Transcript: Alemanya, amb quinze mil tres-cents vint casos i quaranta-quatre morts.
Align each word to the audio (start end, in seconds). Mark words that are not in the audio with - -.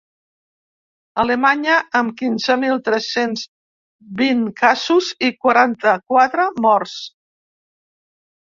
Alemanya, 1.23 1.75
amb 1.99 2.15
quinze 2.21 2.55
mil 2.63 2.81
tres-cents 2.87 3.43
vint 4.23 4.41
casos 4.63 5.13
i 5.29 5.31
quaranta-quatre 5.45 6.49
morts. 6.69 6.97